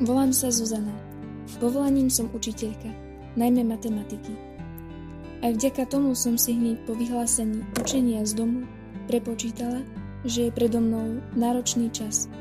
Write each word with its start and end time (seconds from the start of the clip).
Volám 0.00 0.32
sa 0.32 0.48
Zuzana. 0.48 0.96
Povolaním 1.60 2.08
som 2.08 2.32
učiteľka, 2.32 2.88
najmä 3.36 3.68
matematiky. 3.68 4.32
Aj 5.44 5.52
vďaka 5.52 5.84
tomu 5.92 6.16
som 6.16 6.40
si 6.40 6.56
hneď 6.56 6.88
po 6.88 6.96
vyhlásení 6.96 7.60
učenia 7.76 8.24
z 8.24 8.32
domu 8.32 8.64
prepočítala, 9.12 9.84
že 10.24 10.48
je 10.48 10.56
predo 10.56 10.80
mnou 10.80 11.20
náročný 11.36 11.92
čas. 11.92 12.32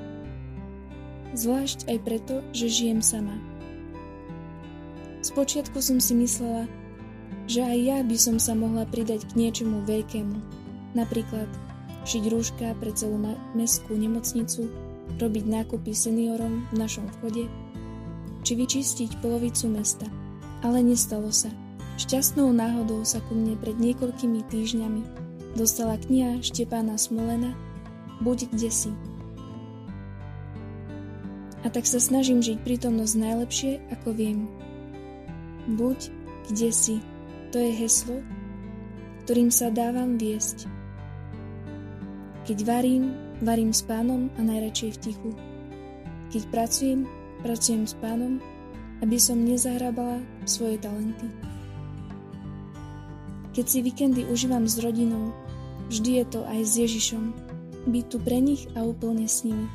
Zvlášť 1.36 1.92
aj 1.92 1.98
preto, 2.00 2.48
že 2.56 2.72
žijem 2.72 3.04
sama. 3.04 3.36
Spočiatku 5.20 5.84
som 5.84 6.00
si 6.00 6.16
myslela, 6.16 6.64
že 7.44 7.60
aj 7.60 7.76
ja 7.76 7.98
by 8.08 8.16
som 8.16 8.40
sa 8.40 8.56
mohla 8.56 8.88
pridať 8.88 9.28
k 9.28 9.36
niečomu 9.36 9.84
veľkému. 9.84 10.40
Napríklad 10.96 11.52
šiť 12.08 12.24
rúška 12.24 12.72
pre 12.80 12.96
celú 12.96 13.20
mestskú 13.52 14.00
nemocnicu, 14.00 14.72
robiť 15.20 15.46
nákupy 15.46 15.92
seniorom 15.92 16.64
v 16.72 16.76
našom 16.80 17.06
vchode, 17.20 17.52
či 18.48 18.52
vyčistiť 18.56 19.20
polovicu 19.20 19.68
mesta. 19.68 20.08
Ale 20.64 20.80
nestalo 20.80 21.32
sa. 21.32 21.52
Šťastnou 22.00 22.56
náhodou 22.56 23.04
sa 23.04 23.20
ku 23.28 23.36
mne 23.36 23.60
pred 23.60 23.76
niekoľkými 23.76 24.48
týždňami 24.48 25.02
dostala 25.60 26.00
kniha 26.00 26.40
Štepána 26.40 26.96
Smolena 26.96 27.52
Buď 28.20 28.52
kde 28.52 28.68
si. 28.68 28.92
A 31.64 31.72
tak 31.72 31.88
sa 31.88 32.04
snažím 32.04 32.44
žiť 32.44 32.64
prítomnosť 32.68 33.16
najlepšie, 33.16 33.72
ako 33.96 34.12
viem. 34.12 34.48
Buď 35.76 36.12
kde 36.52 36.72
si. 36.72 36.96
To 37.56 37.58
je 37.60 37.72
heslo, 37.80 38.20
ktorým 39.24 39.52
sa 39.52 39.72
dávam 39.72 40.20
viesť. 40.20 40.68
Keď 42.44 42.58
varím, 42.68 43.16
Varím 43.40 43.72
s 43.72 43.88
pánom 43.88 44.28
a 44.36 44.44
najradšej 44.44 45.00
v 45.00 45.00
tichu. 45.00 45.32
Keď 46.36 46.44
pracujem, 46.52 47.08
pracujem 47.40 47.88
s 47.88 47.96
pánom, 47.96 48.44
aby 49.00 49.16
som 49.16 49.40
nezahrábala 49.40 50.20
svoje 50.44 50.76
talenty. 50.76 51.32
Keď 53.56 53.66
si 53.66 53.80
víkendy 53.80 54.28
užívam 54.28 54.68
s 54.68 54.76
rodinou, 54.84 55.32
vždy 55.88 56.20
je 56.20 56.26
to 56.28 56.44
aj 56.52 56.60
s 56.68 56.74
Ježišom, 56.84 57.24
byť 57.88 58.06
tu 58.12 58.18
pre 58.20 58.44
nich 58.44 58.68
a 58.76 58.84
úplne 58.84 59.24
s 59.24 59.48
nimi. 59.48 59.72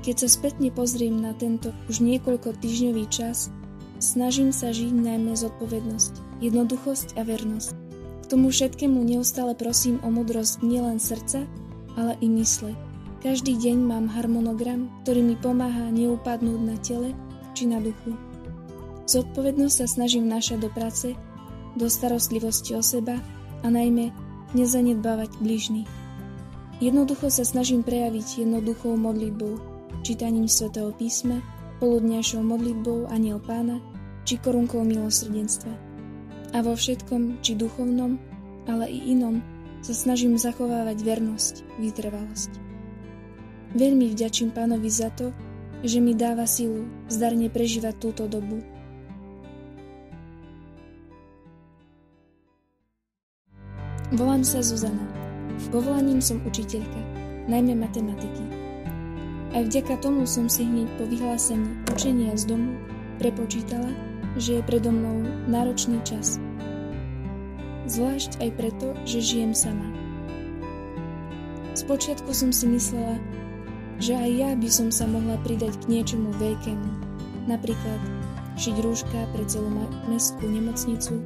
Keď 0.00 0.24
sa 0.24 0.28
spätne 0.32 0.72
pozriem 0.72 1.20
na 1.20 1.36
tento 1.36 1.76
už 1.92 2.00
niekoľko 2.00 2.56
týždňový 2.64 3.04
čas, 3.12 3.52
snažím 4.00 4.56
sa 4.56 4.72
žiť 4.72 4.96
najmä 4.96 5.36
zodpovednosť, 5.36 6.40
jednoduchosť 6.40 7.20
a 7.20 7.28
vernosť. 7.28 7.76
K 8.24 8.24
tomu 8.24 8.48
všetkému 8.48 9.04
neustále 9.04 9.52
prosím 9.52 10.00
o 10.00 10.08
mudrosť 10.08 10.64
nielen 10.64 10.96
srdca, 10.96 11.44
ale 12.00 12.16
i 12.24 12.28
mysle. 12.32 12.72
Každý 13.20 13.60
deň 13.60 13.76
mám 13.84 14.08
harmonogram, 14.08 14.88
ktorý 15.04 15.20
mi 15.20 15.36
pomáha 15.36 15.92
neupadnúť 15.92 16.60
na 16.64 16.76
tele 16.80 17.12
či 17.52 17.68
na 17.68 17.76
duchu. 17.76 18.16
Zodpovednosť 19.04 19.76
sa 19.76 19.86
snažím 19.86 20.24
našať 20.24 20.64
do 20.64 20.70
práce, 20.72 21.12
do 21.76 21.84
starostlivosti 21.92 22.72
o 22.72 22.80
seba 22.80 23.20
a 23.60 23.68
najmä 23.68 24.08
nezanedbávať 24.56 25.36
bližných. 25.36 25.90
Jednoducho 26.80 27.28
sa 27.28 27.44
snažím 27.44 27.84
prejaviť 27.84 28.48
jednoduchou 28.48 28.96
modlitbou, 28.96 29.60
čítaním 30.00 30.48
svätého 30.48 30.88
písma, 30.96 31.44
poludňajšou 31.76 32.40
modlitbou 32.40 33.12
Aniel 33.12 33.36
Pána 33.44 33.84
či 34.24 34.40
korunkou 34.40 34.80
milosrdenstva. 34.80 35.72
A 36.56 36.64
vo 36.64 36.72
všetkom, 36.72 37.44
či 37.44 37.52
duchovnom, 37.54 38.16
ale 38.64 38.88
i 38.88 39.12
inom, 39.12 39.44
sa 39.80 39.96
snažím 39.96 40.36
zachovávať 40.36 41.00
vernosť, 41.00 41.54
vytrvalosť. 41.80 42.52
Veľmi 43.72 44.12
vďačím 44.12 44.52
pánovi 44.52 44.90
za 44.92 45.08
to, 45.14 45.32
že 45.80 46.02
mi 46.04 46.12
dáva 46.12 46.44
silu 46.44 46.84
zdarne 47.08 47.48
prežívať 47.48 47.94
túto 47.96 48.28
dobu. 48.28 48.60
Volám 54.10 54.42
sa 54.42 54.60
Zuzana. 54.60 55.06
Povolaním 55.70 56.18
som 56.18 56.42
učiteľka, 56.42 56.98
najmä 57.46 57.78
matematiky. 57.78 58.44
Aj 59.54 59.62
vďaka 59.62 60.02
tomu 60.02 60.26
som 60.26 60.50
si 60.50 60.66
hneď 60.66 60.88
po 60.98 61.04
vyhlásení 61.06 61.84
učenia 61.94 62.34
z 62.34 62.54
domu 62.54 62.74
prepočítala, 63.22 63.92
že 64.34 64.58
je 64.58 64.62
predo 64.66 64.90
mnou 64.90 65.26
náročný 65.46 66.02
čas– 66.02 66.36
zvlášť 67.90 68.38
aj 68.38 68.50
preto, 68.54 68.94
že 69.02 69.18
žijem 69.18 69.50
sama. 69.50 69.90
Spočiatku 71.74 72.30
som 72.30 72.54
si 72.54 72.70
myslela, 72.70 73.18
že 73.98 74.14
aj 74.14 74.30
ja 74.30 74.50
by 74.54 74.68
som 74.70 74.88
sa 74.94 75.10
mohla 75.10 75.34
pridať 75.42 75.74
k 75.82 75.98
niečomu 75.98 76.30
veľkému, 76.38 76.88
napríklad 77.50 78.00
šiť 78.54 78.76
rúška 78.78 79.20
pre 79.34 79.42
celú 79.50 79.68
mestskú 80.06 80.46
nemocnicu, 80.46 81.18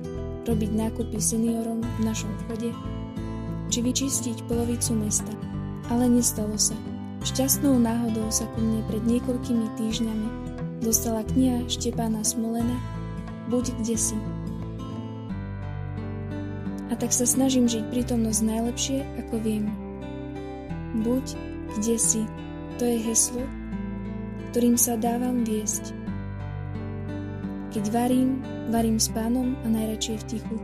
robiť 0.44 0.70
nákupy 0.72 1.18
seniorom 1.20 1.84
v 1.84 2.00
našom 2.04 2.32
vchode, 2.44 2.72
či 3.68 3.78
vyčistiť 3.84 4.48
polovicu 4.48 4.96
mesta. 4.96 5.32
Ale 5.92 6.08
nestalo 6.08 6.56
sa. 6.56 6.76
Šťastnou 7.24 7.76
náhodou 7.80 8.28
sa 8.28 8.44
ku 8.52 8.60
mne 8.60 8.84
pred 8.88 9.04
niekoľkými 9.04 9.66
týždňami 9.80 10.28
dostala 10.84 11.24
kniha 11.24 11.64
Štepána 11.68 12.20
Smolena 12.20 12.76
Buď 13.48 13.76
kde 13.80 13.96
si. 13.96 14.16
A 16.94 16.98
tak 17.02 17.10
sa 17.10 17.26
snažím 17.26 17.66
žiť 17.66 17.90
prítomnosť 17.90 18.40
najlepšie, 18.46 19.02
ako 19.26 19.42
viem. 19.42 19.66
Buď 21.02 21.34
kde 21.74 21.98
si, 21.98 22.22
to 22.78 22.86
je 22.86 23.02
heslo, 23.02 23.42
ktorým 24.54 24.78
sa 24.78 24.94
dávam 24.94 25.42
viesť. 25.42 25.90
Keď 27.74 27.90
varím, 27.90 28.38
varím 28.70 29.02
s 29.02 29.10
pánom 29.10 29.58
a 29.66 29.74
najradšej 29.74 30.22
v 30.22 30.26
tichu. 30.38 30.56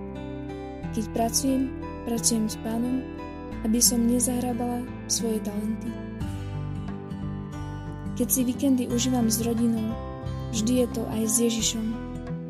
Keď 0.94 1.04
pracujem, 1.10 1.74
pracujem 2.06 2.46
s 2.46 2.54
pánom, 2.62 3.02
aby 3.66 3.82
som 3.82 4.06
nezahrábala 4.06 4.86
svoje 5.10 5.42
talenty. 5.42 5.90
Keď 8.14 8.28
si 8.30 8.46
víkendy 8.46 8.86
užívam 8.86 9.26
s 9.26 9.42
rodinou, 9.42 9.90
vždy 10.54 10.86
je 10.86 10.88
to 10.94 11.02
aj 11.10 11.22
s 11.26 11.34
Ježišom, 11.42 11.86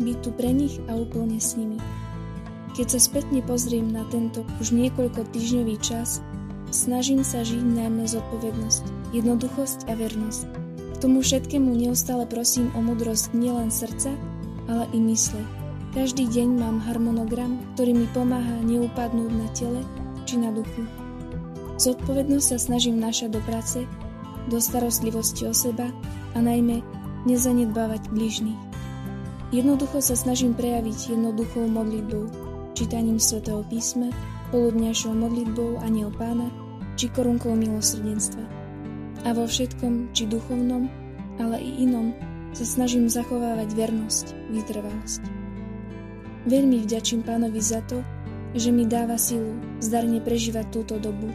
byť 0.05 0.17
tu 0.21 0.37
pre 0.37 0.53
nich 0.53 0.77
a 0.85 1.01
úplne 1.01 1.41
s 1.41 1.57
nimi. 1.57 1.81
Keď 2.79 2.87
sa 2.87 3.01
spätne 3.03 3.43
pozriem 3.43 3.91
na 3.91 4.07
tento 4.09 4.47
už 4.63 4.71
niekoľko 4.71 5.27
týždňový 5.35 5.77
čas, 5.83 6.23
snažím 6.71 7.27
sa 7.27 7.43
žiť 7.43 7.61
najmä 7.61 8.07
zodpovednosť, 8.07 9.11
jednoduchosť 9.11 9.91
a 9.91 9.99
vernosť. 9.99 10.47
K 10.79 10.97
tomu 11.03 11.19
všetkému 11.25 11.75
neustále 11.75 12.31
prosím 12.31 12.71
o 12.79 12.81
mudrosť 12.81 13.35
nielen 13.35 13.75
srdca, 13.75 14.15
ale 14.71 14.87
i 14.95 15.03
mysle. 15.03 15.43
Každý 15.91 16.31
deň 16.31 16.49
mám 16.63 16.79
harmonogram, 16.87 17.59
ktorý 17.75 17.99
mi 17.99 18.07
pomáha 18.15 18.63
neupadnúť 18.63 19.33
na 19.35 19.49
tele 19.51 19.83
či 20.23 20.39
na 20.39 20.55
duchu. 20.55 20.87
Zodpovednosť 21.83 22.47
sa 22.55 22.59
snažím 22.61 23.03
našať 23.03 23.35
do 23.35 23.41
práce, 23.43 23.83
do 24.47 24.63
starostlivosti 24.63 25.51
o 25.51 25.55
seba 25.57 25.91
a 26.37 26.39
najmä 26.39 26.87
nezanedbávať 27.27 28.07
bližných. 28.15 28.61
Jednoducho 29.51 29.99
sa 29.99 30.15
snažím 30.15 30.55
prejaviť 30.55 31.19
jednoduchou 31.19 31.67
modlitbou, 31.67 32.50
čítaním 32.81 33.21
svätého 33.21 33.61
písma, 33.69 34.09
poludňajšou 34.57 35.13
modlitbou 35.13 35.85
Aniel 35.85 36.09
Pána 36.17 36.49
či 36.97 37.13
korunkou 37.13 37.53
milosrdenstva. 37.53 38.41
A 39.29 39.37
vo 39.37 39.45
všetkom, 39.45 40.17
či 40.17 40.25
duchovnom, 40.25 40.89
ale 41.37 41.61
i 41.61 41.85
inom, 41.85 42.17
sa 42.57 42.65
snažím 42.65 43.05
zachovávať 43.05 43.77
vernosť, 43.77 44.33
vytrvalosť. 44.57 45.23
Veľmi 46.49 46.81
vďačím 46.89 47.21
pánovi 47.21 47.61
za 47.61 47.85
to, 47.85 48.01
že 48.57 48.73
mi 48.73 48.89
dáva 48.89 49.21
silu 49.21 49.61
zdarne 49.85 50.25
prežívať 50.25 50.73
túto 50.73 50.97
dobu 50.97 51.29